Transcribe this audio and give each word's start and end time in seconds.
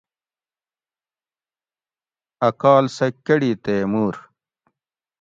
ا 2.47 2.49
کال 2.61 2.85
سہ 2.95 3.07
کڑی 3.25 3.51
تے 3.63 3.75
مور 3.91 4.15